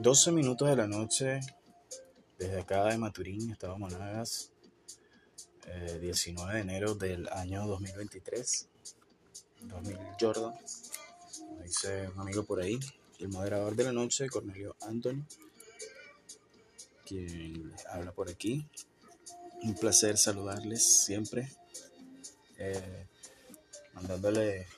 [0.00, 1.40] 12 minutos de la noche
[2.38, 4.52] desde acá de Maturín, Estado Monagas,
[6.00, 8.68] 19 eh, de enero del año 2023,
[9.62, 10.54] 2000 Jordan,
[11.64, 12.78] dice un amigo por ahí,
[13.18, 15.24] el moderador de la noche, Cornelio Anthony,
[17.04, 18.64] quien habla por aquí.
[19.64, 21.50] Un placer saludarles siempre,
[22.56, 23.08] eh,
[23.94, 24.68] mandándole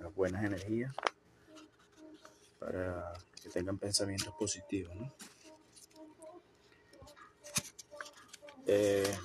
[0.00, 0.92] las buenas energías
[2.58, 3.12] para
[3.54, 4.92] tengan pensamientos positivos.
[4.96, 5.14] ¿no?
[8.66, 9.16] Eh,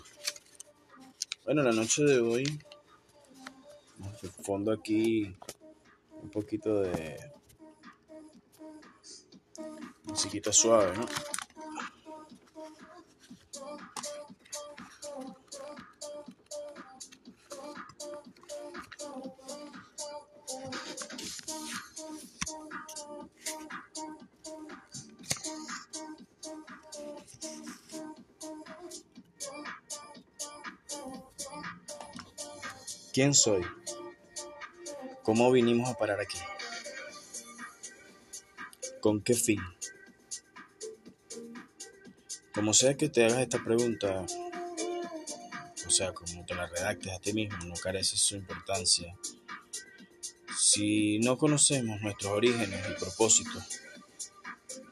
[1.45, 2.43] bueno, la noche de hoy,
[4.21, 5.35] de fondo aquí
[6.21, 7.17] un poquito de
[10.03, 11.07] musiquita suave, ¿no?
[33.19, 33.65] ¿Quién soy?
[35.23, 36.37] ¿Cómo vinimos a parar aquí?
[39.01, 39.59] ¿Con qué fin?
[42.53, 44.25] Como sea que te hagas esta pregunta,
[45.85, 49.13] o sea, como te la redactes a ti mismo, no carece su importancia.
[50.57, 53.81] Si no conocemos nuestros orígenes y propósitos,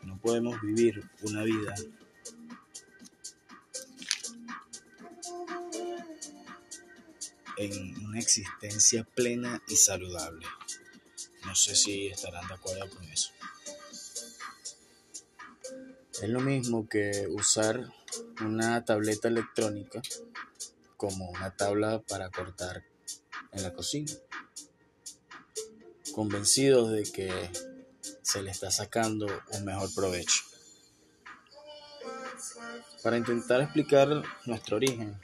[0.02, 1.76] no podemos vivir una vida
[7.58, 10.46] en una existencia plena y saludable.
[11.46, 13.32] No sé si estarán de acuerdo con eso.
[16.22, 17.92] Es lo mismo que usar
[18.42, 20.02] una tableta electrónica
[20.98, 22.84] como una tabla para cortar
[23.52, 24.12] en la cocina.
[26.14, 27.32] Convencidos de que
[28.22, 30.44] se le está sacando un mejor provecho.
[33.04, 35.20] Para intentar explicar nuestro origen,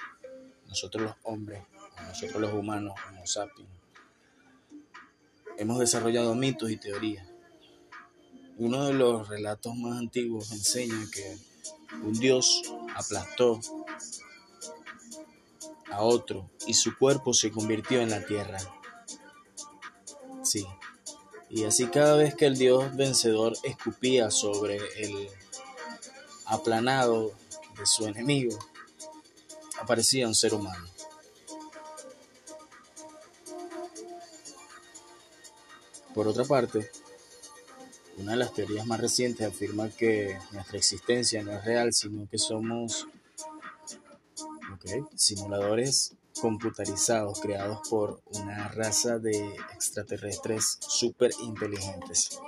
[0.67, 1.63] nosotros los hombres
[2.08, 3.69] nosotros los humanos, Homo sapiens,
[5.58, 7.28] hemos desarrollado mitos y teorías.
[8.58, 11.38] Uno de los relatos más antiguos enseña que
[12.03, 12.64] un dios
[12.96, 13.59] aplastó
[15.91, 18.58] a otro y su cuerpo se convirtió en la tierra.
[20.44, 20.66] Sí.
[21.50, 25.30] Y así cada vez que el dios vencedor escupía sobre el
[26.46, 27.31] aplanado
[27.78, 28.58] de su enemigo,
[29.80, 30.92] aparecía un ser humano.
[36.13, 36.91] Por otra parte,
[38.18, 42.38] una de las teorías más recientes afirma que nuestra existencia no es real, sino que
[42.38, 43.07] somos
[45.16, 52.40] simuladores computarizados creados por una raza de extraterrestres súper inteligentes.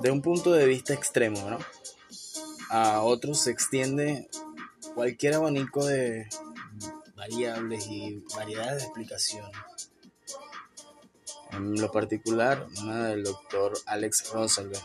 [0.00, 1.58] De un punto de vista extremo.
[2.70, 4.28] A otros se extiende
[4.94, 6.26] cualquier abanico de
[7.14, 9.71] variables y variedades de explicaciones
[11.52, 14.82] en lo particular, una del doctor Alex Rosenberg,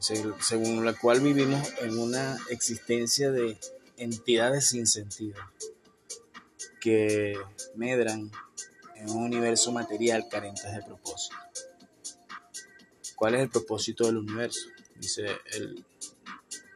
[0.00, 3.58] según la cual vivimos en una existencia de
[3.96, 5.38] entidades sin sentido,
[6.80, 7.38] que
[7.74, 8.30] medran
[8.96, 11.36] en un universo material carente de propósito.
[13.16, 14.68] ¿Cuál es el propósito del universo?
[14.96, 15.84] Dice él,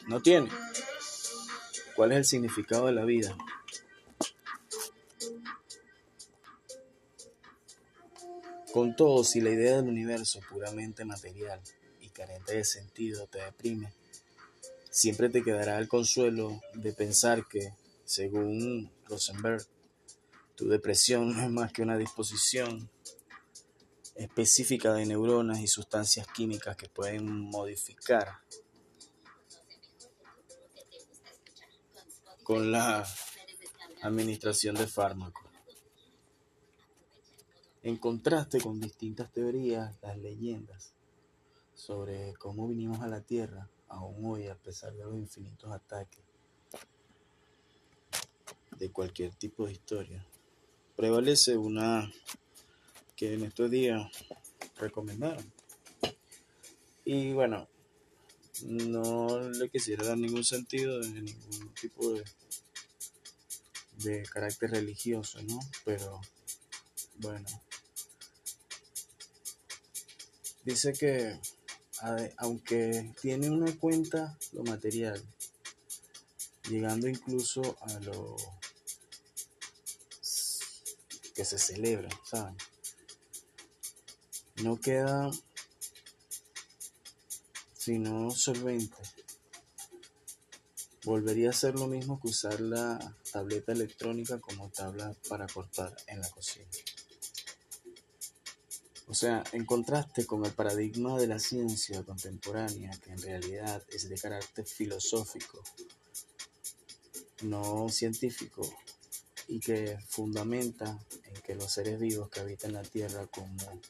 [0.06, 0.50] no tiene.
[1.94, 3.36] ¿Cuál es el significado de la vida?
[8.72, 11.60] Con todo, si la idea del universo puramente material
[12.00, 13.92] y carente de sentido te deprime,
[14.90, 17.72] siempre te quedará el consuelo de pensar que,
[18.04, 19.66] según Rosenberg,
[20.54, 22.90] tu depresión no es más que una disposición
[24.16, 28.40] específica de neuronas y sustancias químicas que pueden modificar
[32.42, 33.06] con la
[34.02, 35.47] administración de fármacos.
[37.82, 40.92] En contraste con distintas teorías, las leyendas
[41.74, 46.24] sobre cómo vinimos a la Tierra, aún hoy, a pesar de los infinitos ataques
[48.78, 50.26] de cualquier tipo de historia,
[50.96, 52.12] prevalece una
[53.14, 54.10] que en estos días
[54.76, 55.52] recomendaron.
[57.04, 57.68] Y bueno,
[58.64, 62.24] no le quisiera dar ningún sentido de ningún tipo de,
[63.98, 65.60] de carácter religioso, ¿no?
[65.84, 66.20] Pero
[67.18, 67.46] bueno,
[70.68, 71.40] Dice que
[72.36, 75.18] aunque tiene una cuenta lo material,
[76.68, 78.36] llegando incluso a lo
[81.34, 82.54] que se celebra, ¿saben?
[84.56, 85.30] No queda
[87.78, 88.98] sino solvente.
[91.04, 96.20] Volvería a ser lo mismo que usar la tableta electrónica como tabla para cortar en
[96.20, 96.68] la cocina.
[99.08, 104.06] O sea, en contraste con el paradigma de la ciencia contemporánea, que en realidad es
[104.06, 105.62] de carácter filosófico,
[107.42, 108.62] no científico,
[109.48, 113.80] y que fundamenta en que los seres vivos que habitan la Tierra como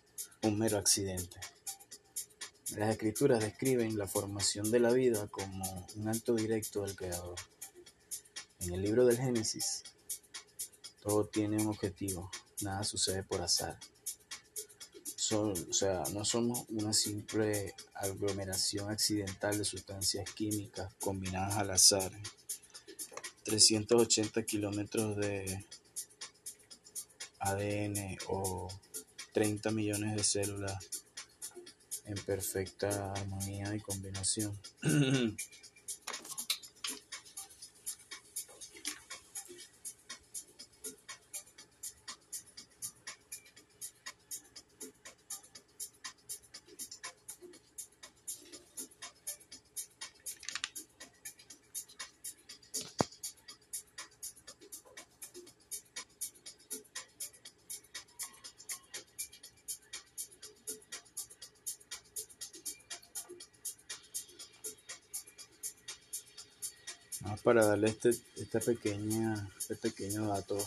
[0.42, 1.40] un mero accidente.
[2.76, 7.34] Las escrituras describen la formación de la vida como un acto directo del Creador.
[8.60, 9.82] En el libro del Génesis,
[11.02, 12.30] todo tiene un objetivo,
[12.60, 13.80] nada sucede por azar.
[15.32, 22.10] O sea, no somos una simple aglomeración accidental de sustancias químicas combinadas al azar
[23.44, 25.64] 380 kilómetros de
[27.40, 28.68] ADN o
[29.32, 30.76] 30 millones de células
[32.04, 34.58] en perfecta armonía y combinación.
[67.48, 70.58] para darle este, esta pequeña, este pequeño dato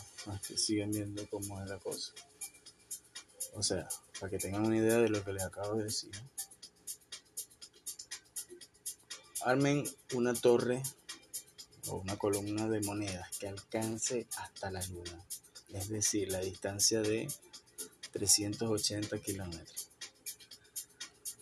[0.48, 2.12] que sigan viendo cómo es la cosa.
[3.54, 3.88] O sea,
[4.18, 6.10] para que tengan una idea de lo que les acabo de decir.
[9.42, 9.84] Armen
[10.14, 10.82] una torre
[11.86, 15.24] o una columna de monedas que alcance hasta la luna,
[15.72, 17.28] es decir, la distancia de
[18.10, 19.88] 380 kilómetros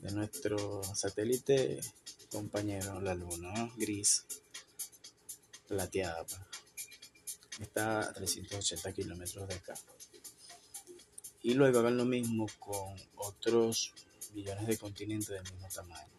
[0.00, 1.80] de nuestro satélite
[2.30, 4.26] compañero, la luna gris
[5.70, 6.26] plateada.
[7.60, 9.74] Está a 380 kilómetros de acá.
[11.42, 13.92] Y luego hagan lo mismo con otros
[14.34, 16.10] billones de continentes del mismo tamaño.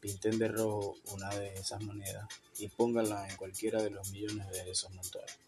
[0.00, 2.26] Pinten de rojo una de esas monedas
[2.58, 5.38] y pónganla en cualquiera de los millones de esos montones.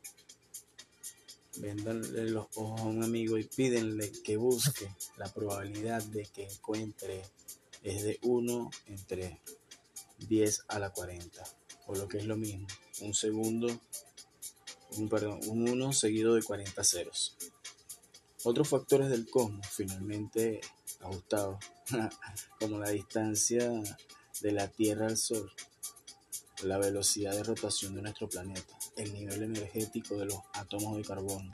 [1.57, 7.23] Véndanle los ojos a un amigo y pídenle que busque la probabilidad de que encuentre
[7.83, 9.41] es de 1 entre
[10.19, 11.45] 10 a la 40,
[11.91, 12.69] o lo que es lo mismo,
[13.01, 13.67] un segundo,
[14.97, 17.37] un, perdón, un 1 seguido de 40 ceros.
[18.45, 20.61] Otros factores del cosmos finalmente
[21.01, 21.59] ajustados,
[22.61, 23.69] como la distancia
[24.41, 25.53] de la Tierra al Sol,
[26.63, 31.51] la velocidad de rotación de nuestro planeta, el nivel energético de los átomos de carbono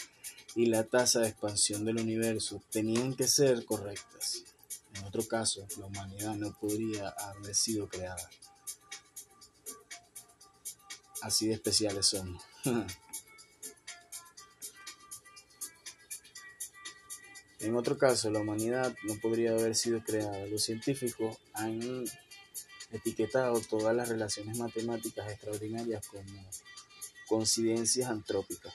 [0.55, 4.45] y la tasa de expansión del universo tenían que ser correctas.
[4.95, 8.29] En otro caso, la humanidad no podría haber sido creada.
[11.23, 12.39] Así de especiales son.
[17.61, 20.47] en otro caso, la humanidad no podría haber sido creada.
[20.47, 22.05] Los científicos han
[22.93, 26.49] etiquetado todas las relaciones matemáticas extraordinarias como
[27.29, 28.75] coincidencias antrópicas.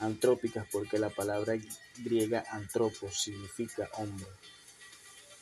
[0.00, 1.54] Antrópicas porque la palabra
[1.98, 4.26] griega antropos significa hombre.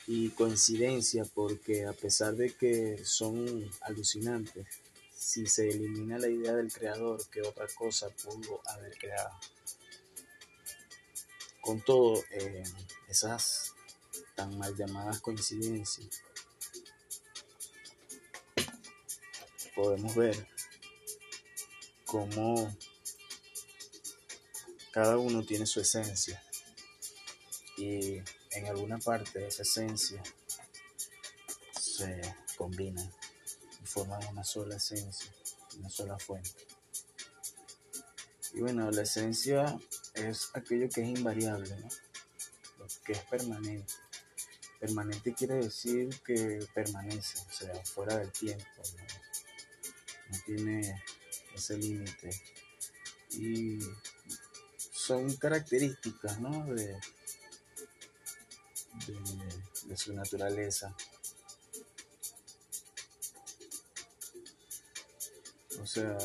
[0.06, 4.66] Y coincidencia porque a pesar de que son alucinantes,
[5.16, 9.30] si se elimina la idea del creador, que otra cosa pudo haber creado.
[11.62, 12.62] Con todo, eh,
[13.08, 13.74] esas
[14.34, 16.22] tan mal llamadas coincidencias,
[19.74, 20.48] podemos ver
[22.04, 22.76] cómo
[24.90, 26.42] cada uno tiene su esencia
[27.76, 30.22] y en alguna parte de esa esencia
[31.78, 32.20] se
[32.56, 33.02] combina
[33.96, 35.32] forman una sola esencia,
[35.78, 36.66] una sola fuente.
[38.52, 39.78] Y bueno, la esencia
[40.12, 41.88] es aquello que es invariable, ¿no?
[42.78, 43.94] Lo que es permanente.
[44.78, 48.64] Permanente quiere decir que permanece, o sea, fuera del tiempo,
[50.30, 51.02] no, tiene
[51.54, 52.30] ese límite.
[53.30, 53.78] Y
[54.78, 56.66] son características, ¿no?
[56.66, 57.00] De,
[59.06, 59.18] de,
[59.86, 60.94] de su naturaleza.
[65.86, 66.18] O sea,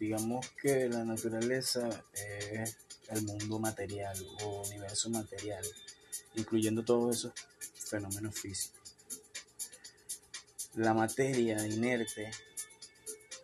[0.00, 2.78] digamos que la naturaleza es
[3.10, 5.62] el mundo material o universo material,
[6.36, 7.32] incluyendo todos esos
[7.90, 8.94] fenómenos físicos.
[10.76, 12.30] La materia inerte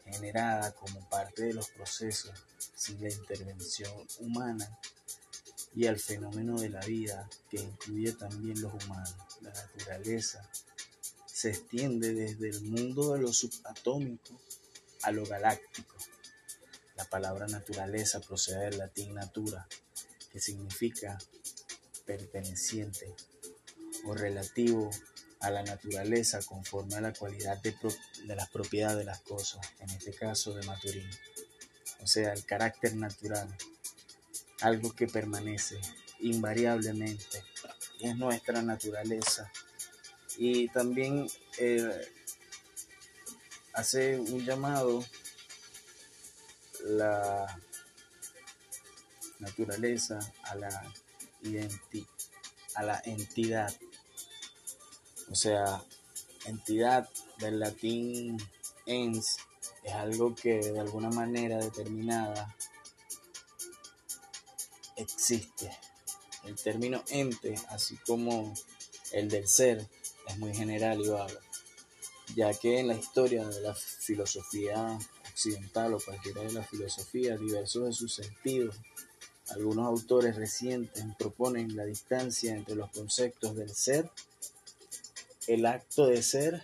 [0.06, 2.32] generada como parte de los procesos
[2.74, 4.78] sin la intervención humana
[5.74, 9.14] y al fenómeno de la vida que incluye también los humanos.
[9.42, 10.48] La naturaleza
[11.32, 14.38] se extiende desde el mundo de lo subatómico
[15.02, 15.96] a lo galáctico.
[16.96, 19.66] La palabra naturaleza procede del latín natura,
[20.30, 21.18] que significa
[22.04, 23.14] perteneciente
[24.04, 24.90] o relativo
[25.40, 27.74] a la naturaleza conforme a la cualidad de,
[28.26, 31.08] las propiedades de las cosas, en este caso de Maturín.
[32.00, 33.48] O sea, el carácter natural,
[34.60, 35.80] algo que permanece
[36.20, 37.42] invariablemente,
[38.00, 39.50] es nuestra naturaleza.
[40.36, 42.08] Y también eh,
[43.74, 45.04] hace un llamado
[46.84, 47.60] la
[49.38, 50.92] naturaleza a la,
[52.74, 53.72] a la entidad
[55.32, 55.82] o sea,
[56.44, 57.08] entidad
[57.38, 58.36] del latín
[58.84, 59.38] ens
[59.82, 62.54] es algo que de alguna manera determinada
[64.96, 65.70] existe.
[66.44, 68.52] El término ente, así como
[69.12, 69.88] el del ser,
[70.28, 71.38] es muy general y vago,
[72.34, 74.98] ya que en la historia de la filosofía
[75.30, 78.76] occidental o cualquiera de las filosofías, diversos de sus sentidos,
[79.50, 84.10] algunos autores recientes proponen la distancia entre los conceptos del ser
[85.46, 86.62] el acto de ser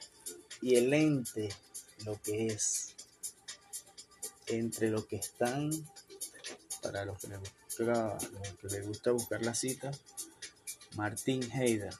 [0.60, 1.48] y el ente,
[2.04, 2.94] lo que es,
[4.46, 5.70] entre lo que están,
[6.82, 9.90] para los que les gusta, gusta buscar la cita,
[10.96, 11.94] Martín Heider.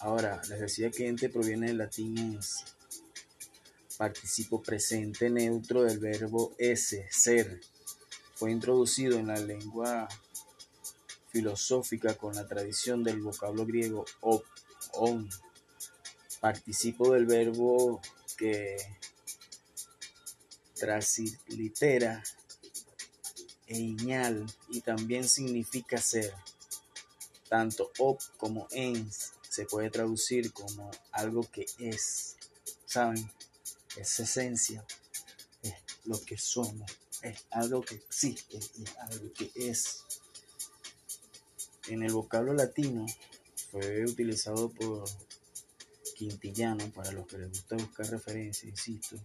[0.00, 2.38] Ahora, les decía que ente proviene del latín
[3.96, 7.60] participo presente neutro del verbo ese, ser.
[8.34, 10.08] Fue introducido en la lengua
[11.30, 14.44] filosófica con la tradición del vocablo griego op,
[14.92, 15.28] on,
[16.40, 18.00] participo del verbo
[18.36, 18.76] que
[20.74, 22.22] translitera
[23.66, 26.32] e iñal y también significa ser.
[27.48, 32.36] Tanto op como ens se puede traducir como algo que es.
[32.86, 33.28] ¿Saben?
[33.96, 34.86] Es esencia,
[35.62, 35.74] es
[36.04, 36.88] lo que somos,
[37.22, 40.04] es algo que existe, es algo que es.
[41.88, 43.04] En el vocablo latino
[43.72, 45.08] fue utilizado por
[46.14, 49.16] Quintillano, para los que les gusta buscar referencias, insisto,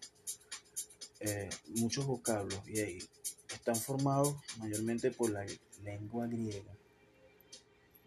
[1.20, 3.08] eh, muchos vocablos y
[3.54, 5.46] están formados mayormente por la
[5.84, 6.76] lengua griega,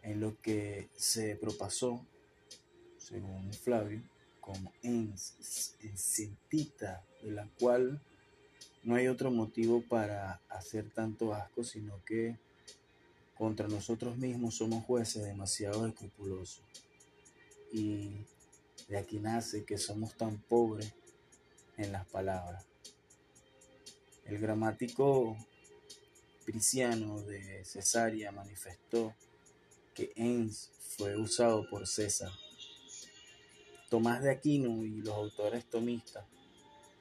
[0.02, 2.04] en lo que se propasó,
[3.06, 4.02] según Flavio,
[4.40, 8.00] como en, sentita, de la cual
[8.82, 12.36] no hay otro motivo para hacer tanto asco, sino que
[13.36, 16.64] contra nosotros mismos somos jueces demasiado escrupulosos.
[17.72, 18.24] Y
[18.88, 20.92] de aquí nace que somos tan pobres
[21.76, 22.64] en las palabras.
[24.24, 25.36] El gramático
[26.44, 29.14] Priciano de Cesárea manifestó
[29.94, 32.30] que ens fue usado por César.
[33.96, 36.22] Tomás de Aquino y los autores tomistas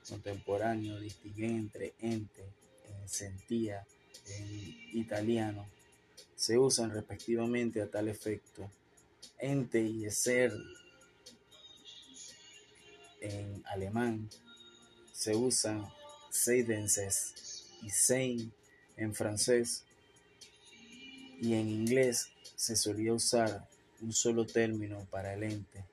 [0.07, 2.45] contemporáneos distinguen entre ente,
[2.87, 3.85] en sentía,
[4.27, 5.67] en italiano,
[6.37, 8.71] se usan respectivamente a tal efecto.
[9.37, 10.53] Ente y ser
[13.19, 14.29] en alemán
[15.11, 15.85] se usan
[16.29, 18.53] Seidenses y Sein
[18.95, 19.83] en francés
[21.41, 23.67] y en inglés se solía usar
[23.99, 25.83] un solo término para el ente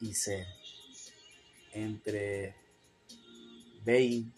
[0.00, 0.46] y ser
[1.72, 2.54] entre
[3.84, 4.32] Bein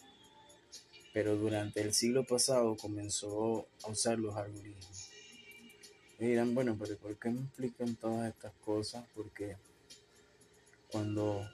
[1.18, 5.08] pero durante el siglo pasado comenzó a usar los algoritmos.
[6.20, 9.04] Y dirán, bueno, pero ¿por qué me explican todas estas cosas?
[9.16, 9.56] Porque
[10.92, 11.48] cuando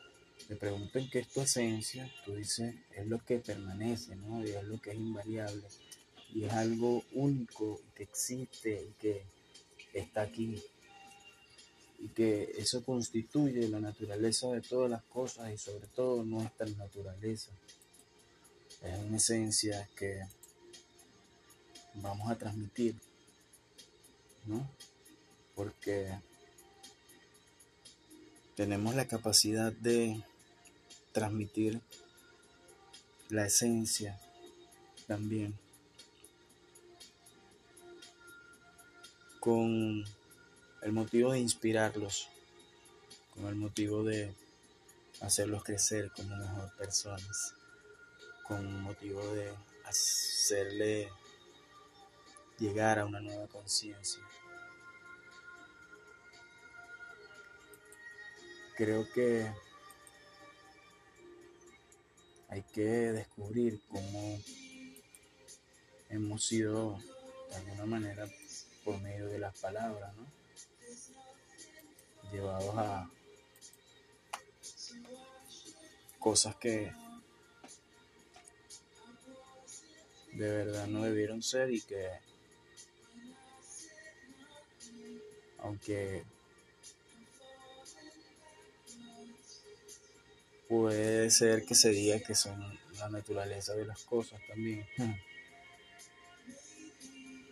[0.49, 4.45] te preguntan qué es tu esencia, tú dices, es lo que permanece, ¿no?
[4.47, 5.65] Y es lo que es invariable.
[6.35, 9.25] Y es algo único que existe y que
[9.95, 10.63] está aquí.
[11.99, 17.51] Y que eso constituye la naturaleza de todas las cosas y sobre todo nuestra naturaleza
[18.83, 20.21] es una esencia que
[21.95, 22.97] vamos a transmitir,
[24.45, 24.69] ¿no?
[25.55, 26.21] Porque
[28.55, 30.23] tenemos la capacidad de
[31.13, 31.81] transmitir
[33.31, 34.21] la esencia
[35.07, 35.59] también
[39.41, 40.05] con
[40.85, 42.29] el motivo de inspirarlos,
[43.35, 44.33] con el motivo de
[45.21, 47.55] hacerlos crecer como mejor personas
[48.45, 49.51] con motivo de
[49.87, 51.09] hacerle
[52.59, 54.23] llegar a una nueva conciencia.
[58.77, 59.51] Creo que
[62.49, 64.39] hay que descubrir cómo
[66.11, 66.99] hemos sido
[67.49, 68.29] de alguna manera
[68.85, 70.44] por medio de las palabras, ¿no?
[72.35, 73.09] Llevados a
[76.19, 76.91] cosas que
[80.33, 82.09] de verdad no debieron ser y que
[85.59, 86.25] aunque
[90.69, 92.61] puede ser que se diga que son
[92.99, 94.85] la naturaleza de las cosas también.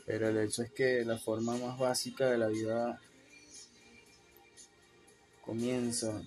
[0.06, 3.00] Pero el hecho es que la forma más básica de la vida
[5.52, 6.22] comienza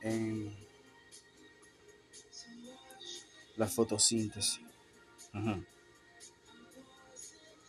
[0.00, 0.56] en
[3.58, 4.58] la fotosíntesis.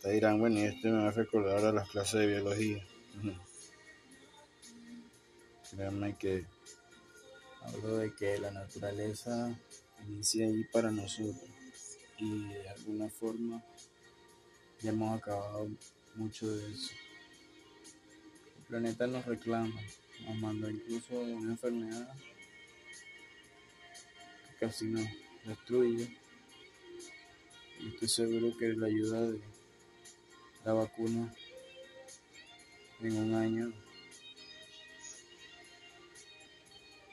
[0.00, 2.82] Te dirán, bueno, y este me va a recordar a las clases de biología.
[5.70, 6.46] Créanme que
[7.60, 9.54] hablo de que la naturaleza
[10.08, 11.50] inicia allí para nosotros
[12.16, 13.62] y de alguna forma
[14.80, 15.68] ya hemos acabado
[16.14, 16.94] mucho de eso.
[18.56, 19.78] El planeta nos reclama,
[20.26, 22.14] nos manda incluso una enfermedad
[24.48, 25.06] que casi nos
[25.44, 26.16] destruye.
[27.80, 29.40] Y estoy seguro que la ayuda de
[30.64, 31.34] la vacuna
[33.00, 33.72] en un año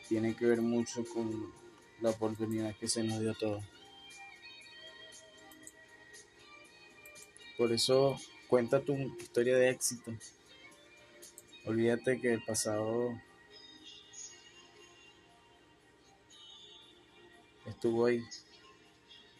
[0.07, 1.51] tiene que ver mucho con
[2.01, 3.63] la oportunidad que se nos dio a todos.
[7.57, 10.11] Por eso cuenta tu historia de éxito.
[11.69, 13.15] Olvídate que el pasado
[17.67, 18.23] estuvo ahí.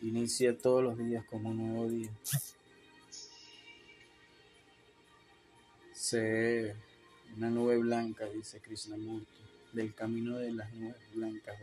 [0.04, 2.12] Inicia todos los días como un nuevo día.
[5.92, 6.76] Sé
[7.36, 9.42] una nube blanca, dice Krishnamurti,
[9.74, 11.58] del camino de las nubes blancas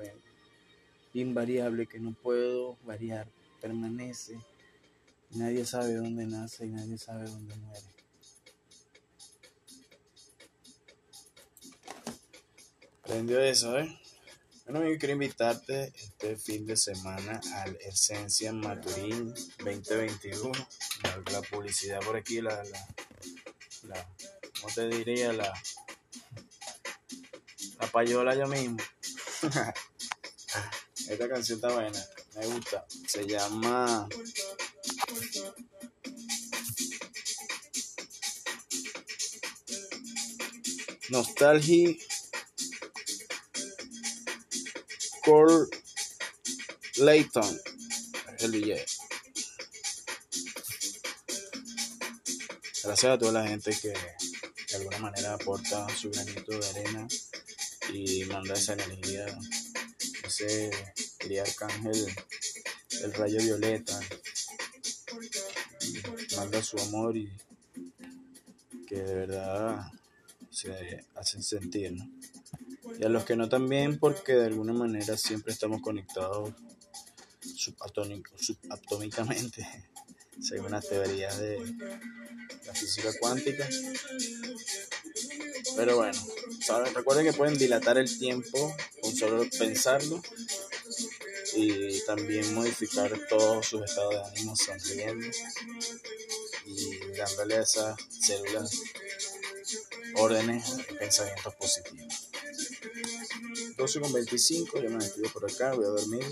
[1.14, 3.28] Invariable que no puedo variar,
[3.60, 4.36] permanece
[5.30, 7.95] Nadie sabe dónde nace y nadie sabe dónde muere.
[13.06, 14.00] Aprendió eso, ¿eh?
[14.64, 20.50] Bueno, yo quiero invitarte este fin de semana al Esencia Maturín 2021.
[21.30, 22.88] La, publicidad por aquí, la, la,
[23.84, 24.08] la,
[24.60, 25.32] ¿cómo te diría?
[25.32, 25.52] La,
[27.78, 28.78] la payola yo mismo.
[31.08, 32.84] Esta canción está buena, me gusta.
[33.06, 34.08] Se llama
[41.08, 41.96] Nostalgia
[45.26, 45.66] Core
[46.98, 47.60] Layton
[48.38, 48.86] el DJ.
[52.84, 57.08] Gracias a toda la gente que de alguna manera aporta su granito de arena
[57.92, 59.26] y manda esa energía,
[60.24, 60.70] ese
[61.18, 62.06] quería arcángel,
[63.02, 63.98] el rayo violeta,
[66.36, 67.36] manda su amor y
[68.86, 69.90] que de verdad
[70.52, 72.15] se hacen sentir, ¿no?
[72.98, 76.52] Y a los que no también porque de alguna manera siempre estamos conectados
[77.40, 79.66] subatómicamente,
[80.40, 81.58] según las teorías de
[82.66, 83.68] la física cuántica.
[85.76, 86.18] Pero bueno,
[86.94, 90.22] recuerden que pueden dilatar el tiempo con solo pensarlo
[91.54, 95.26] y también modificar todos sus estados de ánimo sonriendo
[96.66, 98.70] y dándole a esas células
[100.16, 102.25] órdenes y pensamientos positivos.
[103.76, 106.24] 12 con 25, yo me despido por acá, voy a dormir.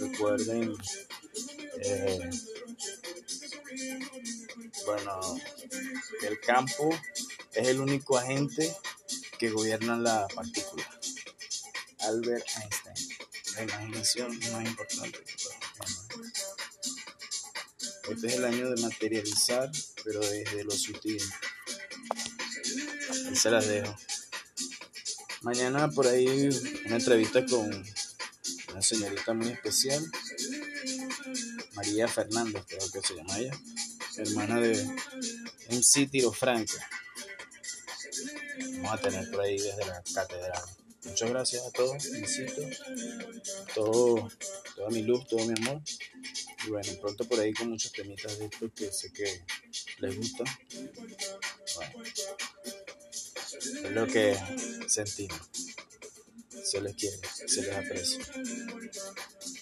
[0.00, 0.74] Recuerden,
[1.84, 2.30] eh,
[4.86, 5.20] bueno,
[6.22, 6.88] el campo
[7.52, 8.74] es el único agente
[9.38, 10.88] que gobierna la partícula.
[12.00, 13.08] Albert Einstein.
[13.54, 15.34] La imaginación más importante que
[18.12, 19.70] Este es el año de materializar,
[20.04, 21.22] pero desde lo sutil
[23.34, 23.94] se las dejo.
[25.42, 26.48] Mañana por ahí
[26.86, 27.68] una entrevista con
[28.70, 30.04] una señorita muy especial,
[31.74, 33.58] María Fernández, creo que se llama ella,
[34.18, 34.72] hermana de
[35.70, 36.88] MC Tiro Franca.
[38.76, 40.62] Vamos a tener por ahí desde la catedral.
[41.04, 42.62] Muchas gracias a todos, insisto,
[43.74, 44.30] todo,
[44.76, 45.82] toda mi luz, todo mi amor.
[46.64, 49.44] Y bueno, pronto por ahí con muchos temitas de estos que sé que
[49.98, 50.46] les gustan.
[53.84, 54.36] Es lo que
[54.86, 55.40] sentimos.
[56.64, 58.24] Se les quiere, se les aprecia.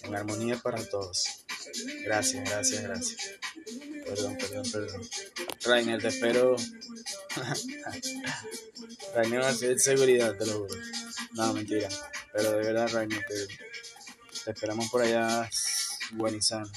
[0.03, 1.45] En armonía para todos.
[2.03, 3.17] Gracias, gracias, gracias.
[4.05, 5.09] Perdón, perdón, perdón.
[5.63, 6.55] Rainer, te espero.
[9.15, 10.75] Rainer va a ser seguridad, te lo juro.
[11.33, 11.89] No, mentira.
[12.33, 15.49] Pero de verdad, Rainer, te, esperamos por allá
[16.13, 16.69] buen y sano.